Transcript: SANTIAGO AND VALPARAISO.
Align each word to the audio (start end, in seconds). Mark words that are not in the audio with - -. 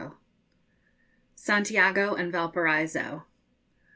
SANTIAGO 1.35 2.15
AND 2.15 2.31
VALPARAISO. 2.31 3.21